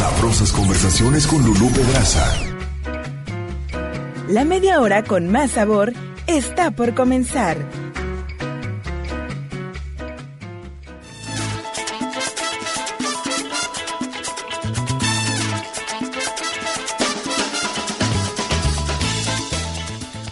[0.00, 2.26] Sabrosas conversaciones con Lulú Pedraza.
[4.28, 5.92] La media hora con más sabor
[6.26, 7.58] está por comenzar.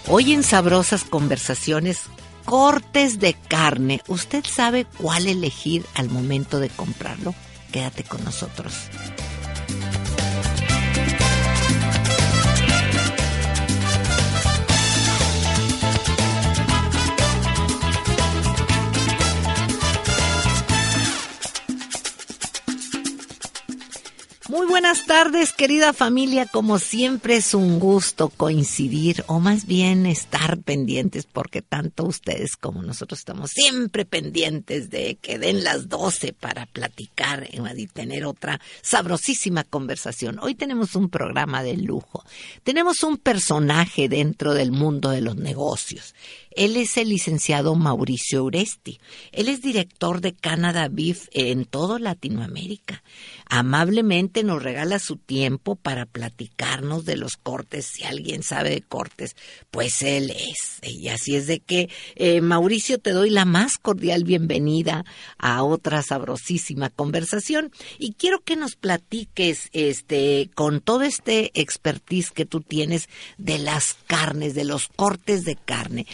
[0.06, 2.04] Hoy en Sabrosas Conversaciones,
[2.46, 4.00] cortes de carne.
[4.08, 7.34] ¿Usted sabe cuál elegir al momento de comprarlo?
[7.70, 8.72] Quédate con nosotros.
[24.48, 26.46] Muy buenas tardes, querida familia.
[26.46, 32.82] Como siempre es un gusto coincidir o más bien estar pendientes porque tanto ustedes como
[32.82, 39.64] nosotros estamos siempre pendientes de que den las 12 para platicar y tener otra sabrosísima
[39.64, 40.38] conversación.
[40.40, 42.24] Hoy tenemos un programa de lujo.
[42.62, 46.14] Tenemos un personaje dentro del mundo de los negocios.
[46.58, 48.98] Él es el licenciado Mauricio Uresti.
[49.30, 53.04] Él es director de Canada Beef en toda Latinoamérica.
[53.48, 57.86] Amablemente nos regala su tiempo para platicarnos de los cortes.
[57.86, 59.36] Si alguien sabe de cortes,
[59.70, 60.80] pues él es.
[60.82, 65.04] Y así es de que, eh, Mauricio, te doy la más cordial bienvenida
[65.38, 67.70] a otra sabrosísima conversación.
[68.00, 73.96] Y quiero que nos platiques, este, con todo este expertise que tú tienes de las
[74.08, 76.04] carnes, de los cortes de carne.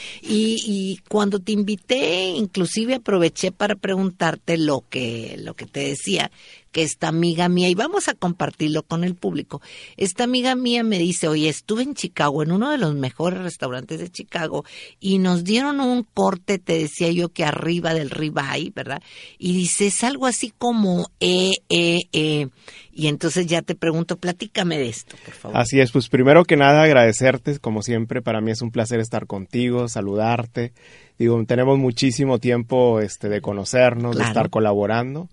[1.09, 6.31] Cuando te invité, inclusive aproveché para preguntarte lo que, lo que te decía,
[6.75, 9.63] que esta amiga mía, y vamos a compartirlo con el público,
[9.97, 14.01] esta amiga mía me dice, oye, estuve en Chicago, en uno de los mejores restaurantes
[14.01, 14.65] de Chicago,
[14.99, 19.01] y nos dieron un corte, te decía yo que arriba del ribeye, ¿verdad?
[19.39, 22.49] Y dice, es algo así como E, E, E.
[22.93, 25.57] Y entonces ya te pregunto, platícame de esto, por favor.
[25.57, 29.29] Así es, pues primero que nada agradecerte, como siempre, para mí es un placer estar
[29.29, 30.73] contigo, saludarte.
[31.21, 35.29] Digo, tenemos muchísimo tiempo este, de conocernos, de estar colaborando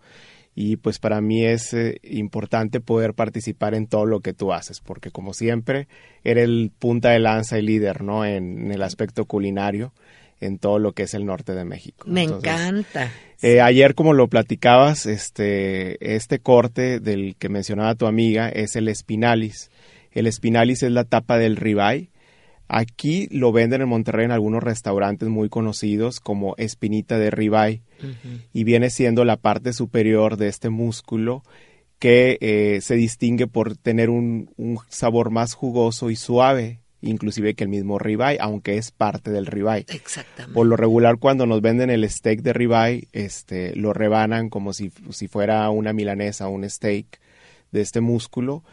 [0.53, 4.81] y pues para mí es eh, importante poder participar en todo lo que tú haces,
[4.81, 5.87] porque como siempre,
[6.23, 8.25] eres el punta de lanza y líder, ¿no?
[8.25, 9.93] En, el aspecto culinario,
[10.41, 12.05] en todo lo que es el norte de México.
[12.07, 13.11] Me encanta.
[13.41, 18.87] Eh, ayer, como lo platicabas, este, este corte del que mencionaba tu amiga es el
[18.87, 19.71] espinalis.
[20.11, 22.10] El espinalis es la tapa del ribeye
[22.73, 27.81] Aquí lo venden en Monterrey en algunos restaurantes muy conocidos como espinita de ribeye
[28.53, 31.43] y viene siendo la parte superior de este músculo
[31.99, 34.49] que eh, se distingue por tener un,
[34.87, 39.87] sabor más jugoso y suave inclusive que el mismo ribeye, aunque es parte del ribeye.
[39.89, 40.53] Exactamente.
[40.53, 44.93] Por lo regular, cuando nos venden el steak de ribeye, este, lo rebanan como si,
[45.09, 47.19] si fuera una milanesa, un steak
[47.71, 48.63] de este músculo,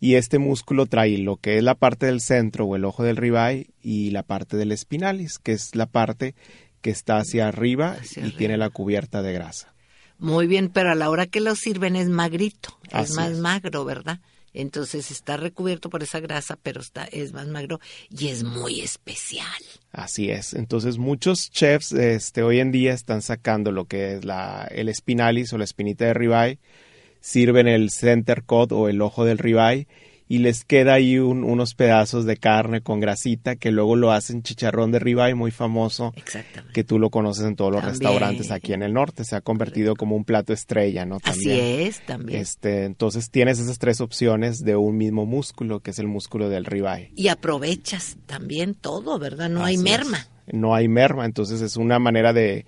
[0.00, 3.16] y este músculo trae lo que es la parte del centro o el ojo del
[3.16, 6.34] ribeye y la parte del espinalis, que es la parte
[6.80, 9.74] que está hacia arriba y tiene la cubierta de grasa.
[10.18, 14.20] Muy bien, pero a la hora que lo sirven es magrito, es más magro, ¿verdad?
[14.54, 17.80] Entonces está recubierto por esa grasa, pero está, es más magro
[18.10, 19.46] y es muy especial.
[19.92, 20.54] Así es.
[20.54, 25.52] Entonces muchos chefs este, hoy en día están sacando lo que es la, el espinalis
[25.52, 26.58] o la espinita de ribeye
[27.20, 29.86] sirven el center cut o el ojo del ribeye
[30.28, 34.92] y les queda ahí unos pedazos de carne con grasita que luego lo hacen chicharrón
[34.92, 36.12] de ribeye muy famoso
[36.74, 39.24] que tú lo conoces en todos los restaurantes aquí en el norte.
[39.24, 42.40] Se ha convertido como un plato estrella no así es también.
[42.40, 46.66] Este entonces tienes esas tres opciones de un mismo músculo que es el músculo del
[46.66, 47.10] ribeye.
[47.16, 50.26] Y aprovechas también todo verdad no hay merma.
[50.46, 52.66] No hay merma entonces es una manera de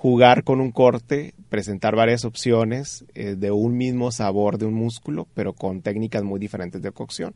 [0.00, 5.28] jugar con un corte, presentar varias opciones eh, de un mismo sabor de un músculo,
[5.34, 7.34] pero con técnicas muy diferentes de cocción.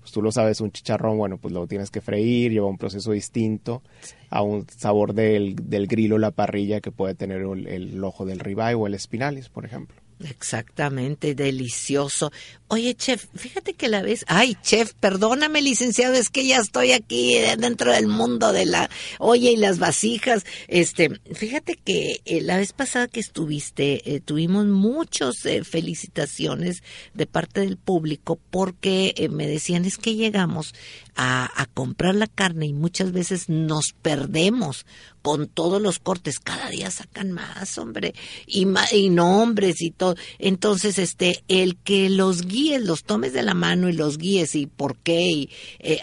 [0.00, 3.12] Pues tú lo sabes, un chicharrón, bueno, pues lo tienes que freír, lleva un proceso
[3.12, 3.82] distinto
[4.30, 8.74] a un sabor del, del grilo, la parrilla que puede tener el, ojo del ribeye
[8.74, 9.96] o el espinalis, por ejemplo.
[10.24, 12.32] Exactamente, delicioso.
[12.68, 17.36] Oye, chef, fíjate que la vez, ay, chef, perdóname, licenciado, es que ya estoy aquí
[17.58, 20.46] dentro del mundo de la oye y las vasijas.
[20.68, 27.26] Este, fíjate que eh, la vez pasada que estuviste, eh, tuvimos muchas eh, felicitaciones de
[27.26, 30.74] parte del público porque me decían es que llegamos
[31.16, 34.86] a, a comprar la carne y muchas veces nos perdemos
[35.26, 38.14] con todos los cortes, cada día sacan más, hombre,
[38.46, 40.14] y, y nombres y todo.
[40.38, 44.66] Entonces, este, el que los guíes, los tomes de la mano y los guíes y
[44.66, 45.98] por qué, y, eh,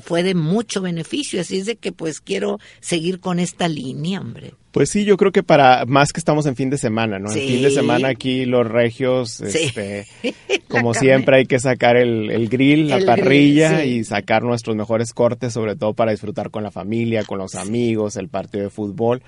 [0.00, 1.40] fue de mucho beneficio.
[1.40, 4.54] Así es de que, pues, quiero seguir con esta línea, hombre.
[4.72, 7.30] Pues sí, yo creo que para más que estamos en fin de semana, ¿no?
[7.30, 10.06] En fin de semana aquí los regios, este,
[10.68, 15.74] como siempre hay que sacar el, grill, la parrilla y sacar nuestros mejores cortes, sobre
[15.74, 19.22] todo para disfrutar con la familia, con los amigos, el partido de fútbol.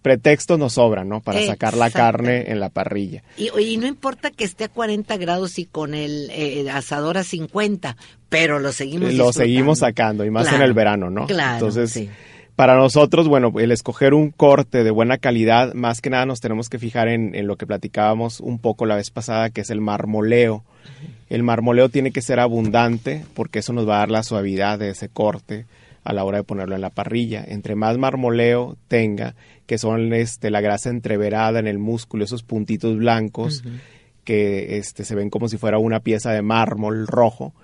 [0.00, 1.20] Pretextos nos sobran, ¿no?
[1.20, 3.24] Para sacar la carne en la parrilla.
[3.36, 7.96] Y, no importa que esté a 40 grados y con el eh, asador a 50,
[8.28, 11.26] pero lo seguimos Lo seguimos sacando, y más en el verano, ¿no?
[11.26, 12.08] Claro, Entonces,
[12.58, 16.68] para nosotros, bueno, el escoger un corte de buena calidad, más que nada nos tenemos
[16.68, 19.80] que fijar en, en lo que platicábamos un poco la vez pasada, que es el
[19.80, 20.64] marmoleo.
[21.28, 24.90] El marmoleo tiene que ser abundante porque eso nos va a dar la suavidad de
[24.90, 25.66] ese corte
[26.02, 27.44] a la hora de ponerlo en la parrilla.
[27.46, 32.98] Entre más marmoleo tenga, que son este, la grasa entreverada en el músculo, esos puntitos
[32.98, 33.62] blancos
[34.24, 37.54] que este, se ven como si fuera una pieza de mármol rojo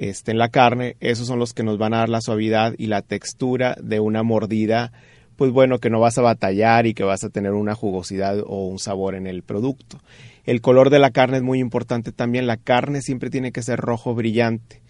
[0.00, 2.86] este, en la carne, esos son los que nos van a dar la suavidad y
[2.86, 4.92] la textura de una mordida,
[5.36, 8.66] pues bueno, que no vas a batallar y que vas a tener una jugosidad o
[8.66, 9.98] un sabor en el producto.
[10.44, 13.78] El color de la carne es muy importante también, la carne siempre tiene que ser
[13.78, 14.80] rojo brillante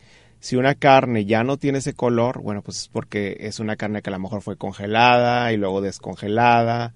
[0.40, 4.00] si una carne ya no tiene ese color, bueno, pues es porque es una carne
[4.00, 6.94] que a lo mejor fue congelada y luego descongelada,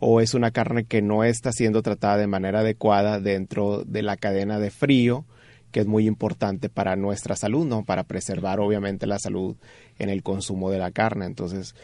[0.00, 4.16] o es una carne que no está siendo tratada de manera adecuada dentro de la
[4.16, 5.24] cadena de frío,
[5.70, 7.84] que es muy importante para nuestra salud, ¿no?
[7.84, 9.56] Para preservar obviamente la salud
[9.98, 11.26] en el consumo de la carne.
[11.26, 11.74] Entonces,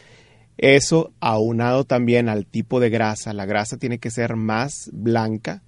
[0.57, 5.61] eso aunado también al tipo de grasa, la grasa tiene que ser más blanca,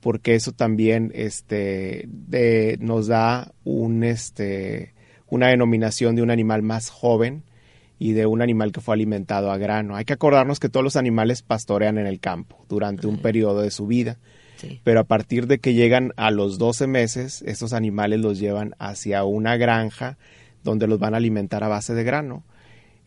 [0.00, 2.08] porque eso también este,
[2.80, 4.94] nos da un, este,
[5.28, 7.44] una denominación de un animal más joven
[7.98, 9.94] y de un animal que fue alimentado a grano.
[9.94, 13.70] Hay que acordarnos que todos los animales pastorean en el campo durante un periodo de
[13.70, 14.16] su vida,
[14.84, 19.24] pero a partir de que llegan a los 12 meses, estos animales los llevan hacia
[19.24, 20.18] una granja
[20.64, 22.44] donde los van a alimentar a base de grano.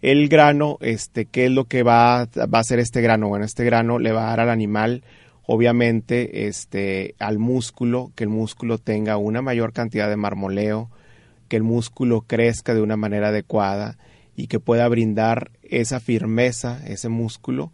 [0.01, 3.29] El grano, este, ¿qué es lo que va, va a hacer este grano?
[3.29, 5.03] Bueno, este grano le va a dar al animal
[5.45, 10.89] obviamente este al músculo, que el músculo tenga una mayor cantidad de marmoleo,
[11.47, 13.97] que el músculo crezca de una manera adecuada
[14.35, 17.71] y que pueda brindar esa firmeza, ese músculo,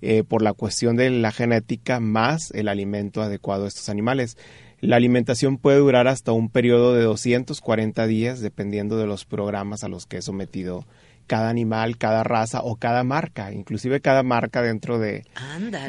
[0.00, 4.36] eh, por la cuestión de la genética más el alimento adecuado a estos animales.
[4.80, 9.88] La alimentación puede durar hasta un periodo de 240 días dependiendo de los programas a
[9.88, 10.86] los que he sometido
[11.26, 15.24] cada animal, cada raza o cada marca, inclusive cada marca dentro de,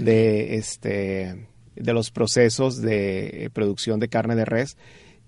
[0.02, 4.76] de este de los procesos de producción de carne de res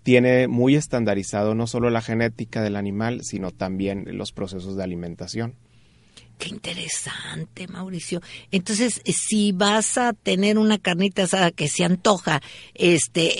[0.04, 5.56] tiene muy estandarizado no solo la genética del animal, sino también los procesos de alimentación.
[6.42, 8.20] Qué interesante, Mauricio.
[8.50, 12.42] Entonces, si vas a tener una carnita asada que se antoja,
[12.74, 13.36] este,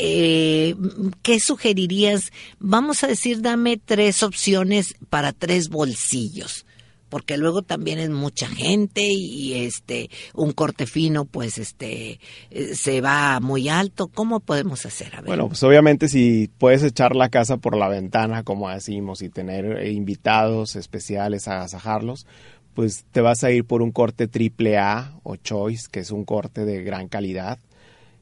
[0.70, 0.76] eh,
[1.24, 2.32] ¿qué sugerirías?
[2.60, 6.68] Vamos a decir, dame tres opciones para tres bolsillos
[7.10, 12.22] porque luego también es mucha gente y este un corte fino pues este
[12.52, 17.28] eh, se va muy alto cómo podemos hacer bueno pues obviamente si puedes echar la
[17.28, 22.26] casa por la ventana como decimos y tener invitados especiales a agasajarlos
[22.74, 26.26] pues te vas a ir por un corte triple A o choice, que es un
[26.26, 27.60] corte de gran calidad.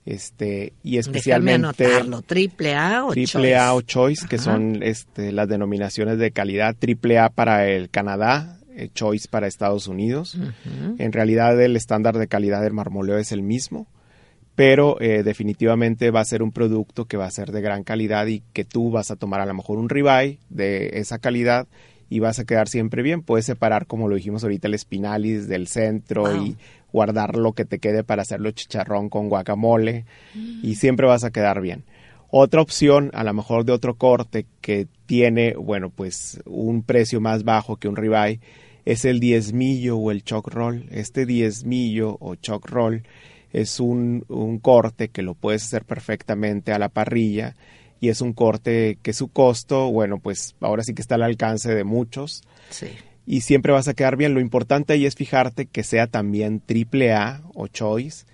[0.06, 1.86] Este, y especialmente
[2.26, 7.20] triple A o triple A o choice, que son este, las denominaciones de calidad, triple
[7.20, 10.38] A para el Canadá, eh, choice para Estados Unidos.
[10.98, 13.88] En realidad el estándar de calidad del marmoleo es el mismo,
[14.56, 18.26] pero eh, definitivamente va a ser un producto que va a ser de gran calidad
[18.28, 21.68] y que tú vas a tomar a lo mejor un ribeye de esa calidad
[22.10, 23.22] y vas a quedar siempre bien.
[23.22, 26.58] Puedes separar, como lo dijimos ahorita, el espinalis del centro y
[26.92, 30.60] guardar lo que te quede para hacerlo chicharrón con guacamole mm.
[30.64, 31.84] y siempre vas a quedar bien.
[32.32, 37.44] Otra opción, a lo mejor de otro corte que tiene, bueno, pues un precio más
[37.44, 38.40] bajo que un ribeye,
[38.86, 40.86] es el diezmillo o el choc roll.
[40.92, 43.04] Este diezmillo o choc roll
[43.52, 47.56] es un, un corte que lo puedes hacer perfectamente a la parrilla
[48.00, 51.74] y es un corte que su costo, bueno, pues ahora sí que está al alcance
[51.74, 52.44] de muchos.
[52.70, 52.88] Sí.
[53.26, 54.34] Y siempre vas a quedar bien.
[54.34, 58.26] Lo importante ahí es fijarte que sea también triple A o choice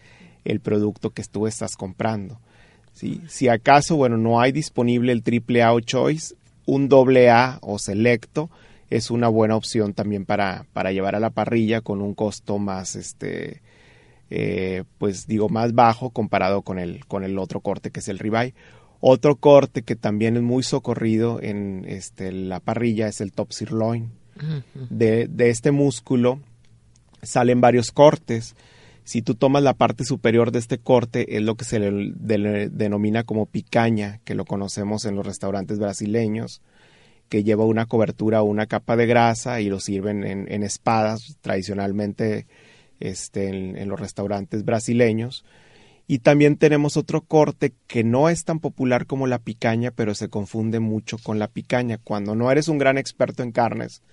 [0.45, 2.39] el producto que tú estás comprando.
[2.93, 3.22] ¿sí?
[3.27, 7.79] Si acaso, bueno, no hay disponible el triple A o choice, un doble A o
[7.79, 8.50] selecto
[8.89, 12.95] es una buena opción también para, para llevar a la parrilla con un costo más,
[12.95, 13.62] este,
[14.29, 18.19] eh, pues digo, más bajo comparado con el, con el otro corte que es el
[18.19, 18.53] ribeye
[18.99, 24.11] otro corte que también es muy socorrido en este, la parrilla es el top sirloin.
[24.89, 26.39] de, este músculo
[27.21, 28.55] salen varios cortes.
[29.03, 33.23] Si tú tomas la parte superior de este corte, es lo que se le, denomina
[33.23, 36.61] como picaña, que lo conocemos en los restaurantes brasileños,
[37.29, 41.37] que lleva una cobertura o una capa de grasa y lo sirven en, en espadas
[41.41, 42.47] tradicionalmente
[42.99, 45.45] este, en, en los restaurantes brasileños.
[46.07, 50.29] Y también tenemos otro corte que no es tan popular como la picaña, pero se
[50.29, 51.97] confunde mucho con la picaña.
[51.97, 54.03] Cuando no eres un gran experto en carnes,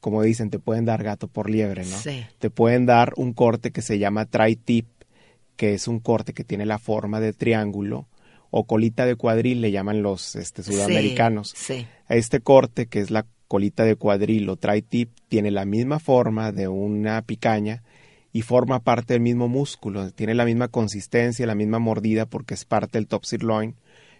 [0.00, 1.98] como dicen, te pueden dar gato por liebre, ¿no?
[1.98, 2.24] Sí.
[2.38, 4.86] Te pueden dar un corte que se llama tri-tip,
[5.56, 8.06] que es un corte que tiene la forma de triángulo,
[8.50, 11.52] o colita de cuadril, le llaman los este, sudamericanos.
[11.56, 11.86] Sí.
[12.08, 16.68] Este corte, que es la colita de cuadril o tri-tip, tiene la misma forma de
[16.68, 17.82] una picaña
[18.34, 22.64] y forma parte del mismo músculo, tiene la misma consistencia, la misma mordida porque es
[22.64, 23.76] parte del top sirloin,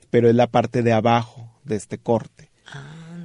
[0.09, 2.49] pero es la parte de abajo de este corte.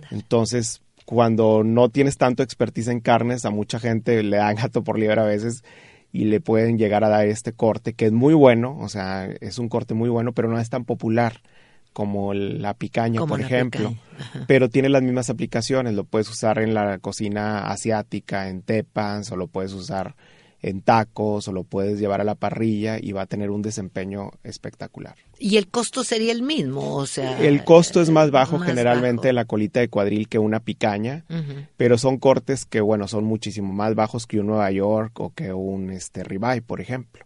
[0.10, 4.98] Entonces, cuando no tienes tanto expertise en carnes, a mucha gente le dan gato por
[4.98, 5.64] liebre a veces
[6.12, 9.60] y le pueden llegar a dar este corte que es muy bueno, o sea, es
[9.60, 11.44] un corte muy bueno, pero no es tan popular
[11.94, 16.58] como la picaña, Como por ejemplo, picaña, pero tiene las mismas aplicaciones, lo puedes usar
[16.58, 20.16] en la cocina asiática, en tepans, o lo puedes usar
[20.62, 24.32] en tacos, o lo puedes llevar a la parrilla y va a tener un desempeño
[24.44, 25.16] espectacular.
[25.38, 27.40] Y el costo sería el mismo, o sea.
[27.40, 29.28] El costo es más bajo más generalmente bajo.
[29.28, 31.24] de la colita de cuadril que una picaña,
[31.78, 35.54] pero son cortes que, bueno, son muchísimo más bajos que un Nueva York o que
[35.54, 37.26] un este, ribeye, por ejemplo.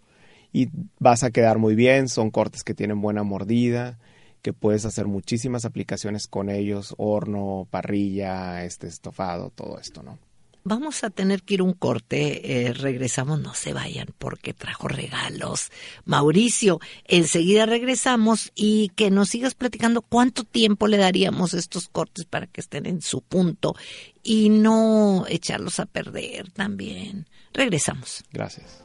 [0.51, 3.97] Y vas a quedar muy bien, son cortes que tienen buena mordida,
[4.43, 10.19] que puedes hacer muchísimas aplicaciones con ellos, horno, parrilla, este estofado, todo esto, ¿no?
[10.65, 15.71] Vamos a tener que ir un corte, eh, regresamos, no se vayan porque trajo regalos.
[16.05, 22.23] Mauricio, enseguida regresamos y que nos sigas platicando cuánto tiempo le daríamos a estos cortes
[22.23, 23.75] para que estén en su punto
[24.23, 27.27] y no echarlos a perder también.
[27.51, 28.23] Regresamos.
[28.31, 28.83] Gracias.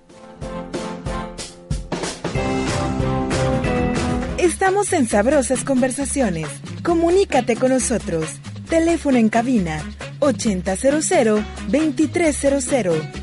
[4.38, 6.48] Estamos en Sabrosas Conversaciones.
[6.82, 8.28] Comunícate con nosotros.
[8.68, 9.84] Teléfono en cabina
[10.20, 13.17] 8000-2300.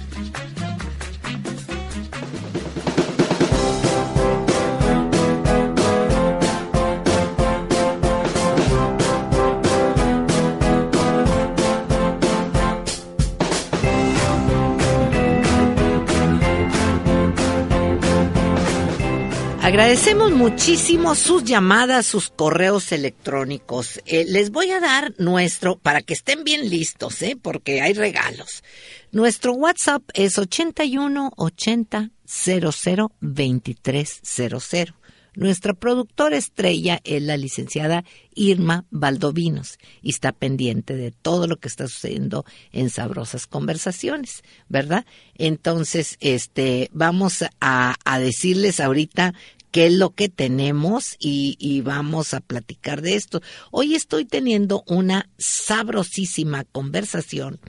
[19.65, 23.99] Agradecemos muchísimo sus llamadas, sus correos electrónicos.
[24.05, 27.35] Eh, les voy a dar nuestro, para que estén bien listos, ¿eh?
[27.41, 28.63] porque hay regalos.
[29.11, 34.93] Nuestro WhatsApp es 81 80 00 2300.
[35.35, 41.67] Nuestra productora estrella es la licenciada Irma Valdovinos y está pendiente de todo lo que
[41.67, 45.05] está sucediendo en sabrosas conversaciones, ¿verdad?
[45.37, 49.33] Entonces, este, vamos a, a decirles ahorita
[49.75, 53.41] qué es lo que tenemos y, vamos a platicar de esto.
[53.71, 57.59] Hoy estoy teniendo una sabrosísima conversación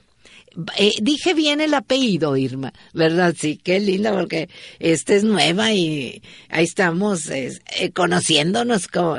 [0.77, 3.35] eh, dije bien el apellido, Irma, ¿verdad?
[3.37, 4.49] Sí, qué linda, porque
[4.79, 7.59] esta es nueva y ahí estamos eh,
[7.93, 9.17] conociéndonos, como,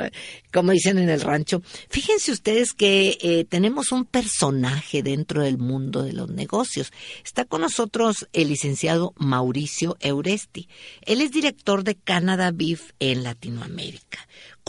[0.53, 1.61] como dicen en el rancho.
[1.89, 6.91] Fíjense ustedes que eh, tenemos un personaje dentro del mundo de los negocios.
[7.23, 10.67] Está con nosotros el licenciado Mauricio Euresti.
[11.01, 14.19] Él es director de Canada Beef en Latinoamérica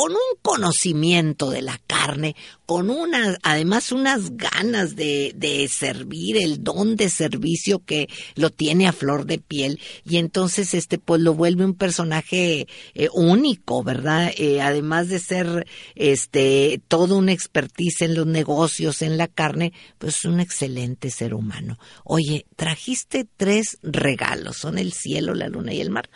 [0.01, 2.35] con un conocimiento de la carne,
[2.65, 8.89] con unas, además unas ganas de, de servir, el don de servicio que lo tiene
[8.89, 14.33] a flor de piel, y entonces este pues lo vuelve un personaje eh, único, ¿verdad?
[14.39, 20.25] Eh, además de ser este todo un expertise en los negocios, en la carne, pues
[20.25, 21.79] un excelente ser humano.
[22.05, 26.11] Oye, trajiste tres regalos, son el cielo, la luna y el mar.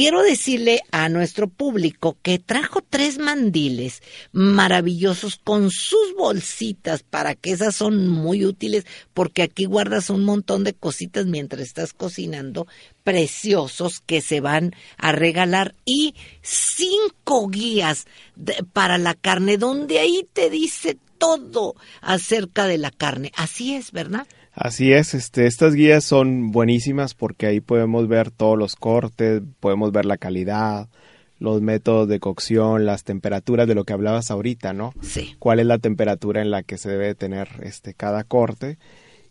[0.00, 4.02] Quiero decirle a nuestro público que trajo tres mandiles
[4.32, 10.64] maravillosos con sus bolsitas para que esas son muy útiles porque aquí guardas un montón
[10.64, 12.66] de cositas mientras estás cocinando
[13.04, 20.26] preciosos que se van a regalar y cinco guías de- para la carne donde ahí
[20.32, 23.32] te dice todo acerca de la carne.
[23.36, 24.26] Así es, ¿verdad?
[24.62, 29.90] Así es, este, estas guías son buenísimas porque ahí podemos ver todos los cortes, podemos
[29.90, 30.90] ver la calidad,
[31.38, 34.92] los métodos de cocción, las temperaturas de lo que hablabas ahorita, ¿no?
[35.00, 35.34] Sí.
[35.38, 38.76] Cuál es la temperatura en la que se debe tener este cada corte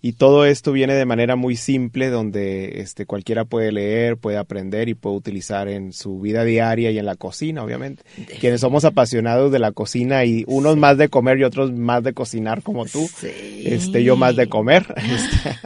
[0.01, 4.87] y todo esto viene de manera muy simple donde este cualquiera puede leer, puede aprender
[4.87, 8.03] y puede utilizar en su vida diaria y en la cocina, obviamente.
[8.39, 12.13] Quienes somos apasionados de la cocina y unos más de comer y otros más de
[12.13, 13.09] cocinar como tú.
[13.13, 13.63] Sí.
[13.65, 14.85] Este yo más de comer.
[14.97, 15.57] este,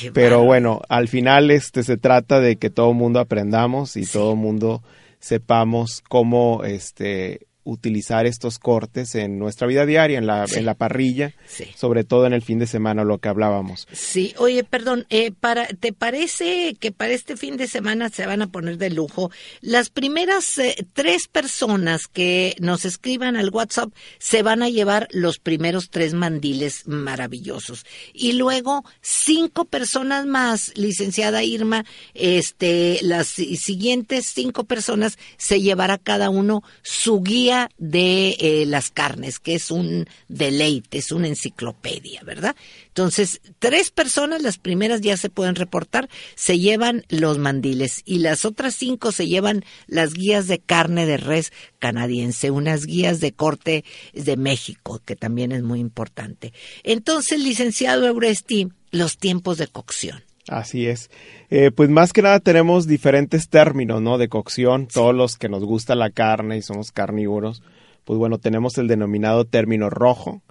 [0.00, 4.34] Qué pero bueno, al final este se trata de que todo mundo aprendamos y todo
[4.34, 4.82] mundo
[5.20, 11.32] sepamos cómo este utilizar estos cortes en nuestra vida diaria, en la, en la parrilla,
[11.46, 11.64] Sí.
[11.76, 13.86] sobre todo en el fin de semana, lo que hablábamos.
[13.92, 18.42] Sí, oye, perdón, eh, para, ¿te parece que para este fin de semana se van
[18.42, 19.30] a poner de lujo?
[19.60, 25.38] Las primeras eh, tres personas que nos escriban al WhatsApp se van a llevar los
[25.38, 27.84] primeros tres mandiles maravillosos.
[28.12, 35.98] Y luego cinco personas más, licenciada Irma, este, las si- siguientes cinco personas se llevará
[35.98, 42.22] cada uno su guía de eh, las carnes, que es un deleite, es una enciclopedia,
[42.22, 42.56] ¿verdad?
[42.88, 48.44] Entonces, tres personas, las primeras ya se pueden reportar, se llevan los mandiles y las
[48.44, 53.84] otras cinco se llevan las guías de carne de res canadiense, unas guías de corte
[54.12, 56.52] de México, que también es muy importante.
[56.82, 60.22] Entonces, licenciado Euresti, los tiempos de cocción.
[60.52, 61.10] Así es.
[61.50, 64.18] Eh, pues más que nada tenemos diferentes términos, ¿no?
[64.18, 64.86] De cocción.
[64.86, 67.62] Todos los que nos gusta la carne y somos carnívoros,
[68.04, 70.42] pues bueno, tenemos el denominado término rojo,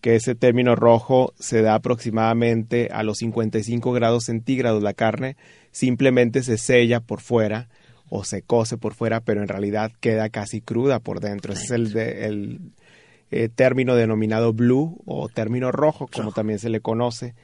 [0.00, 4.82] que ese término rojo se da aproximadamente a los 55 grados centígrados.
[4.82, 5.36] La carne
[5.72, 7.68] simplemente se sella por fuera
[8.08, 11.52] o se cose por fuera, pero en realidad queda casi cruda por dentro.
[11.52, 12.60] Ese es el, de- el
[13.32, 16.34] eh, término denominado blue o término rojo, como Rojo.
[16.36, 17.34] también se le conoce.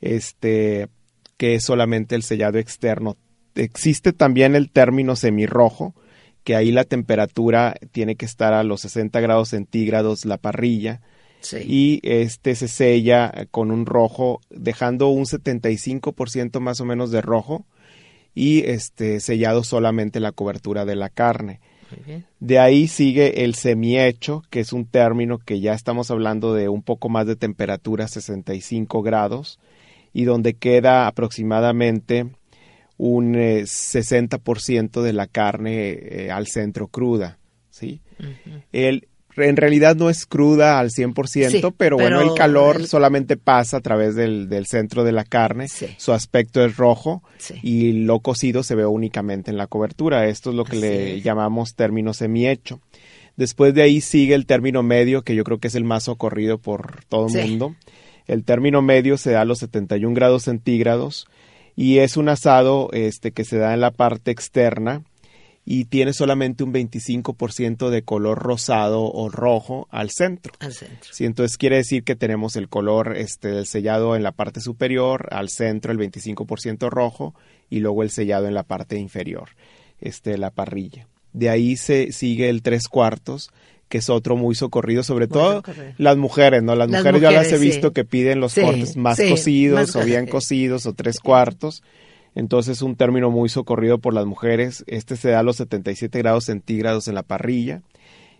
[0.00, 0.88] Este
[1.36, 3.16] que es solamente el sellado externo.
[3.54, 5.94] Existe también el término semirrojo,
[6.44, 11.00] que ahí la temperatura tiene que estar a los 60 grados centígrados la parrilla
[11.40, 11.56] Sí.
[11.66, 17.66] y este se sella con un rojo dejando un 75% más o menos de rojo
[18.34, 21.60] y este sellado solamente la cobertura de la carne.
[21.90, 22.26] Muy bien.
[22.38, 26.82] De ahí sigue el semihecho, que es un término que ya estamos hablando de un
[26.82, 29.58] poco más de temperatura, 65 grados,
[30.12, 32.26] y donde queda aproximadamente
[32.98, 37.38] un eh, 60% de la carne eh, al centro cruda,
[37.70, 38.00] ¿sí?
[38.72, 43.36] El, en realidad no es cruda al 100%, Sí, pero, bueno, el calor el- solamente
[43.36, 45.86] pasa a través del, del centro de la carne, Sí.
[45.96, 47.54] su aspecto es rojo Sí.
[47.62, 50.26] y lo cocido se ve únicamente en la cobertura.
[50.28, 51.24] Esto es lo que Así le es.
[51.24, 52.80] llamamos término semihecho.
[53.36, 56.58] Después de ahí sigue el término medio, que yo creo que es el más socorrido
[56.58, 57.74] por todo el mundo.
[58.26, 61.26] El término medio se da a los 71 grados centígrados
[61.76, 65.02] y es un asado este, que se da en la parte externa
[65.64, 70.52] y tiene solamente un 25% de color rosado o rojo al centro.
[70.58, 71.10] Al centro.
[71.12, 75.28] Sí, entonces quiere decir que tenemos el color este, del sellado en la parte superior,
[75.30, 77.34] al centro el 25% rojo
[77.70, 79.50] y luego el sellado en la parte inferior,
[80.00, 81.06] este, la parrilla.
[81.32, 83.50] De ahí se sigue el tres cuartos,
[83.92, 85.92] que es otro muy socorrido, sobre Muy todo socorrido.
[85.98, 86.74] las mujeres, ¿no?
[86.74, 87.92] Las, Las mujeres, yo las he visto sí.
[87.92, 91.20] que piden los Sí, cortes más sí, cocidos más o bien co- cocidos o tres
[91.20, 91.82] cuartos.
[92.34, 94.82] Entonces un término muy socorrido por las mujeres.
[94.86, 97.82] Este se da a los 77 grados centígrados en la parrilla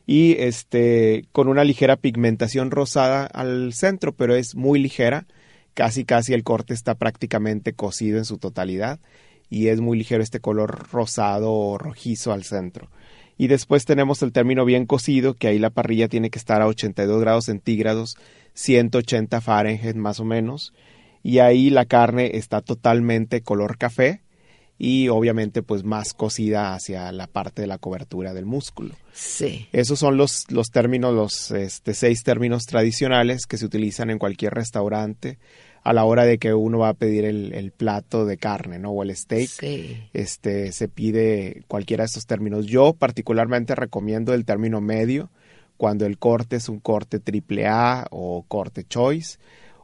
[0.07, 5.27] y este con una ligera pigmentación rosada al centro, pero es muy ligera,
[5.75, 8.99] casi casi el corte está prácticamente cocido en su totalidad
[9.51, 12.89] y es muy ligero este color rosado o rojizo al centro.
[13.39, 16.67] Y después tenemos el término bien cocido, que ahí la parrilla tiene que estar a
[16.67, 18.17] 82 grados centígrados,
[18.55, 20.73] 180 Fahrenheit más o menos,
[21.23, 24.23] y ahí la carne está totalmente color café
[24.79, 28.97] y obviamente pues más cocida hacia la parte de la cobertura del músculo.
[29.13, 29.69] Sí.
[29.73, 34.55] Esos son los, los términos, los este, seis términos tradicionales que se utilizan en cualquier
[34.55, 35.39] restaurante
[35.85, 38.91] a la hora de que uno va a pedir el, el plato de carne, ¿no?
[38.91, 39.49] O el steak.
[39.49, 39.99] Sí.
[40.13, 42.67] Este, se pide cualquiera de estos términos.
[42.67, 45.31] Yo particularmente recomiendo el término medio
[45.77, 49.39] cuando el corte es un corte triple A o corte choice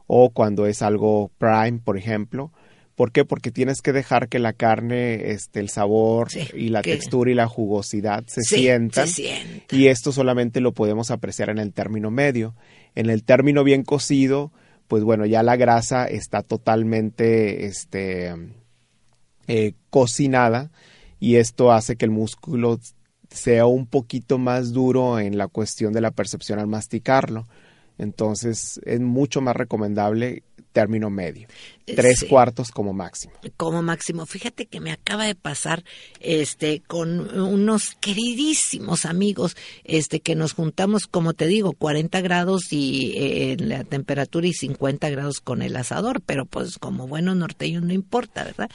[0.07, 2.51] o cuando es algo prime, por ejemplo.
[2.95, 3.23] ¿Por qué?
[3.25, 7.31] Porque tienes que dejar que la carne, este, el sabor Sí, y la que- textura
[7.31, 9.07] y la jugosidad se Sí, sientan.
[9.07, 9.79] se sientan.
[9.79, 12.55] Y esto solamente lo podemos apreciar en el término medio.
[12.95, 14.51] En el término bien cocido,
[14.89, 18.35] pues bueno, ya la grasa está totalmente este,
[19.47, 20.71] eh, cocinada
[21.19, 22.79] y esto hace que el músculo
[23.29, 27.47] sea un poquito más duro en la cuestión de la percepción al masticarlo.
[27.99, 31.47] Entonces es mucho más recomendable término medio.
[31.85, 32.27] Tres Sí.
[32.27, 33.33] cuartos como máximo.
[33.57, 34.25] como máximo.
[34.25, 35.83] Fíjate que me acaba de pasar
[36.19, 43.13] este con unos queridísimos amigos este que nos juntamos, como te digo, 40 grados y
[43.17, 47.83] eh, en la temperatura y 50 grados con el asador, pero pues como buenos norteños
[47.83, 48.69] no importa, ¿verdad?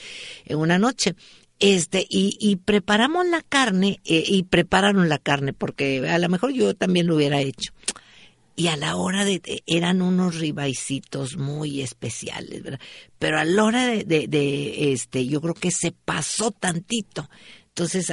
[0.44, 1.14] En una noche.
[1.61, 6.52] Este, y, y preparamos la carne, eh, y prepararon la carne, porque a lo mejor
[6.52, 7.72] yo también lo hubiera hecho
[8.56, 12.80] y a la hora de, de- eran unos ribaicitos muy especiales, ¿verdad?
[13.18, 17.28] Pero a la hora de, de, este, yo creo que se pasó tantito
[17.68, 18.12] Entonces,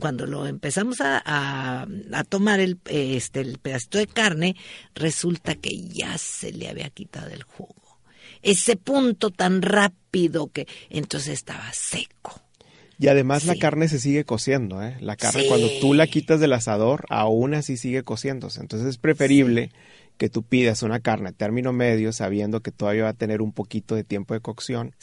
[0.00, 1.86] cuando lo empezamos a,
[2.28, 4.56] tomar el, este, el pedacito de carne,
[4.94, 8.00] resulta que ya se le había quitado el jugo.
[8.42, 12.42] Ese punto tan rápido que entonces estaba seco.
[13.02, 14.96] Y además la carne se sigue cociendo, ¿eh?
[15.00, 18.60] La carne cuando tú la quitas del asador, aún así sigue cociéndose.
[18.60, 19.72] Entonces es preferible
[20.16, 23.52] que tú pidas una carne a término medio sabiendo que todavía va a tener un
[23.52, 24.94] poquito de tiempo de cocción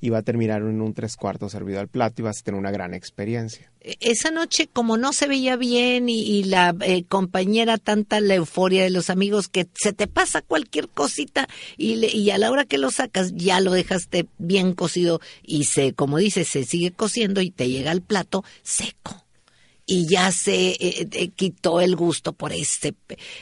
[0.00, 2.60] y va a terminar en un tres cuartos servido al plato y vas a tener
[2.60, 3.72] una gran experiencia.
[3.80, 8.82] E, esa noche, como no se veía bien y, la eh, compañera tanta la euforia
[8.82, 11.48] de los amigos que se te pasa cualquier cosita
[11.78, 15.94] y, y a la hora que lo sacas ya lo dejaste bien cocido y se,
[15.94, 19.23] como dices, se sigue cociendo y te llega al plato seco
[19.86, 22.94] y ya se eh, eh, quitó el gusto por ese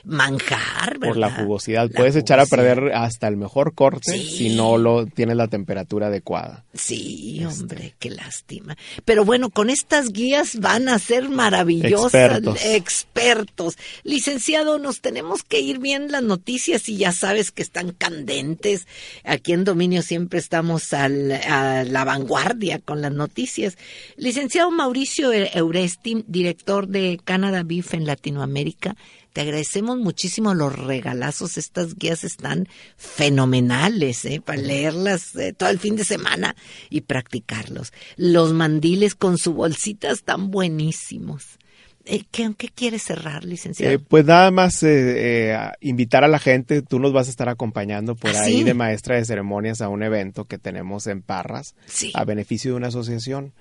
[0.04, 1.08] manjar, ¿verdad?
[1.08, 1.88] Por la jugosidad.
[1.90, 6.64] Puedes echar a perder hasta el mejor corte si no lo tienes la temperatura adecuada.
[6.74, 7.46] Sí, este.
[7.46, 8.76] hombre, qué lástima.
[9.04, 12.42] Pero bueno, con estas guías van a ser maravillosas.
[12.64, 13.76] Expertos.
[14.02, 18.88] Licenciado, nos tenemos que ir bien las noticias y ya sabes que están candentes.
[19.22, 23.78] Aquí en Dominio siempre estamos a la vanguardia con las noticias.
[24.16, 28.96] Licenciado Mauricio Euresti, director de Canada Beef en Latinoamérica.
[29.32, 31.56] Te agradecemos muchísimo los regalazos.
[31.58, 34.42] Estas guías están fenomenales ¿eh?
[34.44, 36.56] para leerlas eh, todo el fin de semana
[36.90, 37.92] y practicarlos.
[38.16, 41.58] Los mandiles con su bolsita están buenísimos.
[42.04, 43.94] Eh, ¿Qué, ¿Qué quieres cerrar, licenciado?
[43.94, 48.16] Eh, pues nada más eh, invitar a la gente, tú nos vas a estar acompañando
[48.16, 51.76] por ¿Ah, ahí de maestra de ceremonias a un evento que tenemos en Parras
[52.14, 53.52] a beneficio de una asociación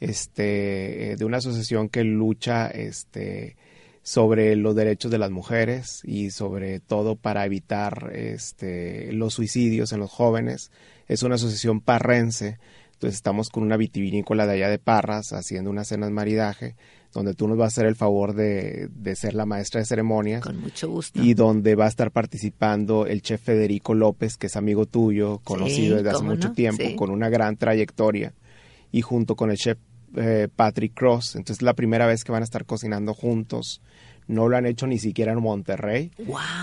[0.00, 3.56] este, eh, de una asociación que lucha este,
[4.02, 10.00] sobre los derechos de las mujeres y sobre todo para evitar este, los suicidios en
[10.00, 10.70] los jóvenes.
[11.08, 12.58] Es una asociación parrense,
[12.92, 16.76] entonces estamos con una vitivinícola de allá de Parras haciendo unas cenas maridaje
[17.12, 20.42] donde tú nos vas a hacer el favor de, ser la maestra de ceremonias.
[20.42, 21.22] Con mucho gusto.
[21.22, 25.96] Y donde va a estar participando el chef Federico López, que es amigo tuyo, conocido
[25.96, 28.34] desde hace mucho tiempo, con una gran trayectoria
[28.96, 29.76] y junto con el chef
[30.16, 31.36] eh, Patrick Cross.
[31.36, 33.82] Entonces es la primera vez que van a estar cocinando juntos.
[34.26, 36.12] No lo han hecho ni siquiera en Monterrey.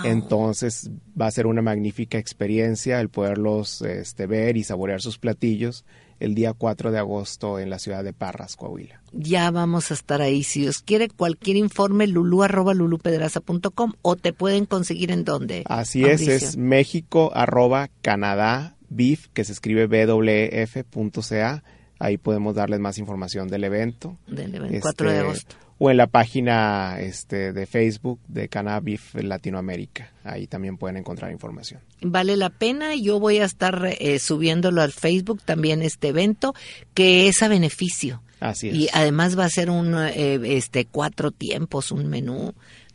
[0.02, 5.84] Entonces va a ser una magnífica experiencia el poderlos este, ver y saborear sus platillos
[6.18, 9.00] el día 4 de agosto en la ciudad de Parras, Coahuila.
[9.12, 10.42] Ya vamos a estar ahí.
[10.42, 15.62] Si os quiere cualquier informe, lulu arroba lulupedraza.com o te pueden conseguir en dónde.
[15.66, 21.62] Así es, es México arroba Canadá BIF, que se escribe bwf.ca
[21.98, 24.16] Ahí podemos darles más información del evento.
[24.26, 25.56] Del evento, 4 de este, agosto.
[25.78, 30.12] O en la página este, de Facebook de Cannabis Latinoamérica.
[30.22, 31.80] Ahí también pueden encontrar información.
[32.00, 32.94] Vale la pena.
[32.94, 36.54] Yo voy a estar eh, subiéndolo al Facebook también este evento,
[36.94, 38.22] que es a beneficio.
[38.40, 38.74] Así es.
[38.74, 42.54] Y además va a ser un eh, este cuatro tiempos, un menú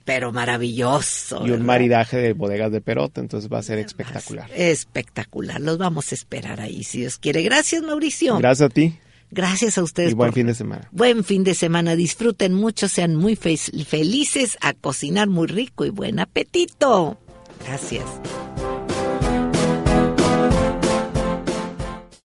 [0.10, 1.46] pero maravilloso.
[1.46, 4.50] Y un maridaje de bodegas de Perota, entonces va a ser espectacular.
[4.56, 7.44] Espectacular, los vamos a esperar ahí, si Dios quiere.
[7.44, 8.40] Gracias, Mauricio.
[8.40, 8.96] Gracias a ti.
[9.30, 10.14] Gracias a ustedes.
[10.14, 10.90] Y buen fin de semana.
[10.92, 11.96] Buen fin de semana.
[11.96, 17.20] Disfruten mucho, sean muy felices a cocinar muy rico y buen apetito.
[17.64, 18.06] Gracias.